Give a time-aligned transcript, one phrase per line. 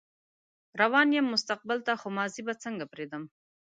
[0.81, 3.23] روان يم مستقبل ته خو ماضي به څنګه پرېږدم